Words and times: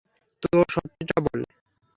তো, 0.43 0.49
সত্যিটা 0.69 1.17
বল। 1.21 1.39